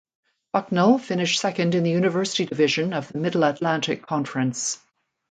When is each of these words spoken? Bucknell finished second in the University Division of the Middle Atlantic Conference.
Bucknell 0.51 0.97
finished 0.97 1.39
second 1.39 1.75
in 1.75 1.83
the 1.83 1.91
University 1.91 2.47
Division 2.47 2.93
of 2.93 3.09
the 3.11 3.19
Middle 3.19 3.43
Atlantic 3.45 4.07
Conference. 4.07 4.79